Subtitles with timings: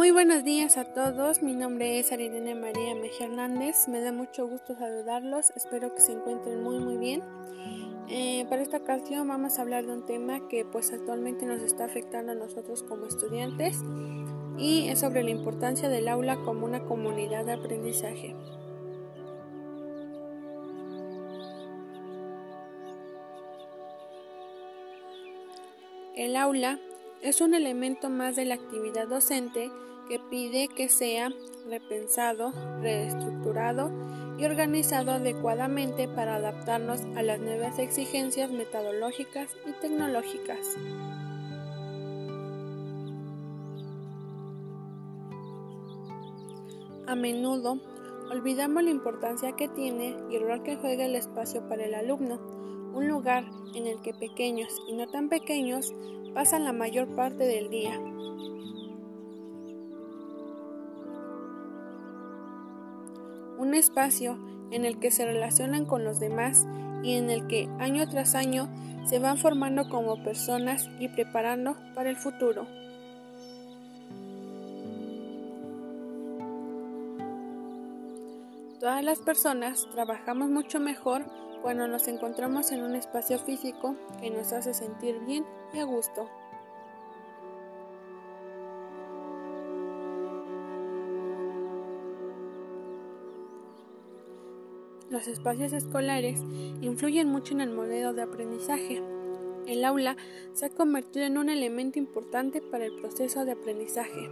[0.00, 4.48] Muy buenos días a todos, mi nombre es Arirene María Mejía Hernández, me da mucho
[4.48, 7.22] gusto saludarlos, espero que se encuentren muy muy bien.
[8.08, 11.84] Eh, para esta ocasión vamos a hablar de un tema que pues actualmente nos está
[11.84, 13.76] afectando a nosotros como estudiantes
[14.56, 18.34] y es sobre la importancia del aula como una comunidad de aprendizaje.
[26.16, 26.78] El aula
[27.20, 29.70] es un elemento más de la actividad docente
[30.10, 31.30] que pide que sea
[31.68, 33.92] repensado, reestructurado
[34.38, 40.76] y organizado adecuadamente para adaptarnos a las nuevas exigencias metodológicas y tecnológicas.
[47.06, 47.78] A menudo
[48.32, 52.40] olvidamos la importancia que tiene y el rol que juega el espacio para el alumno,
[52.94, 53.44] un lugar
[53.76, 55.94] en el que pequeños y no tan pequeños
[56.34, 58.00] pasan la mayor parte del día.
[63.60, 64.38] Un espacio
[64.70, 66.66] en el que se relacionan con los demás
[67.02, 68.70] y en el que año tras año
[69.04, 72.66] se van formando como personas y preparando para el futuro.
[78.80, 81.26] Todas las personas trabajamos mucho mejor
[81.60, 85.44] cuando nos encontramos en un espacio físico que nos hace sentir bien
[85.74, 86.30] y a gusto.
[95.10, 96.40] Los espacios escolares
[96.80, 99.02] influyen mucho en el modelo de aprendizaje.
[99.66, 100.16] El aula
[100.54, 104.30] se ha convertido en un elemento importante para el proceso de aprendizaje.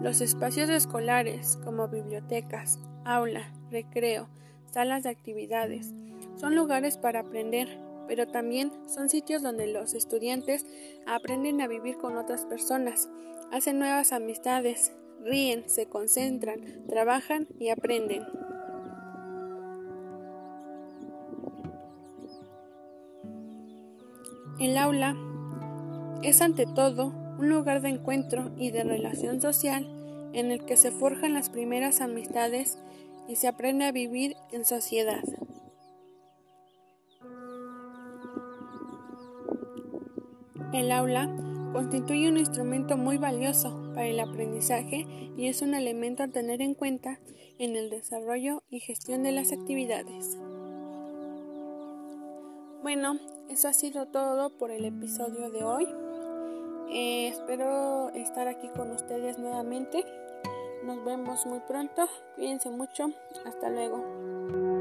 [0.00, 4.28] Los espacios escolares, como bibliotecas, aula, recreo,
[4.72, 5.92] salas de actividades,
[6.36, 7.68] son lugares para aprender,
[8.06, 10.64] pero también son sitios donde los estudiantes
[11.08, 13.08] aprenden a vivir con otras personas,
[13.50, 14.92] hacen nuevas amistades,
[15.24, 18.24] ríen, se concentran, trabajan y aprenden.
[24.58, 25.16] El aula
[26.22, 29.88] es ante todo un lugar de encuentro y de relación social
[30.34, 32.78] en el que se forjan las primeras amistades
[33.26, 35.22] y se aprende a vivir en sociedad.
[40.72, 41.28] El aula
[41.72, 46.74] constituye un instrumento muy valioso para el aprendizaje y es un elemento a tener en
[46.74, 47.20] cuenta
[47.58, 50.38] en el desarrollo y gestión de las actividades.
[52.82, 53.18] Bueno,
[53.50, 55.86] eso ha sido todo por el episodio de hoy.
[56.92, 60.04] Eh, espero estar aquí con ustedes nuevamente.
[60.84, 62.08] Nos vemos muy pronto.
[62.36, 63.10] Cuídense mucho.
[63.44, 64.79] Hasta luego.